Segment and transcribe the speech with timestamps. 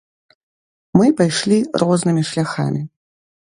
[0.99, 2.81] Мы пайшлі рознымі шляхамі.